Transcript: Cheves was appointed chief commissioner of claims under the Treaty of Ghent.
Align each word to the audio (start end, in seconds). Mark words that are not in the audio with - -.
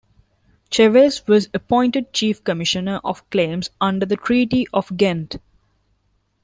Cheves 0.71 1.27
was 1.27 1.47
appointed 1.53 2.11
chief 2.11 2.43
commissioner 2.43 2.99
of 3.03 3.29
claims 3.29 3.69
under 3.79 4.03
the 4.03 4.15
Treaty 4.15 4.65
of 4.73 4.97
Ghent. 4.97 5.35